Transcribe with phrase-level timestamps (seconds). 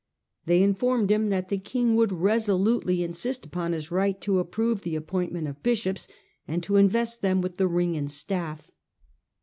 [0.47, 4.95] They informed him that the king would resolutely insist upon his right to approve the
[4.95, 6.07] appointment of bishops,
[6.47, 8.71] and to invest them with the ring and staff.